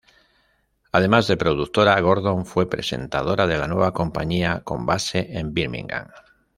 Además 0.91 1.27
de 1.27 1.37
productora, 1.37 1.99
Gordon 2.01 2.47
fue 2.47 2.67
presentadora 2.67 3.45
de 3.45 3.59
la 3.59 3.67
nueva 3.67 3.93
compañía 3.93 4.61
con 4.61 4.87
base 4.87 5.37
en 5.37 5.53
Birmingham. 5.53 6.07